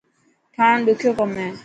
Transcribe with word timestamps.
ٺاهڻ 0.53 0.75
ڏکيو 0.85 1.11
ڪم 1.17 1.31
هي. 1.39 1.49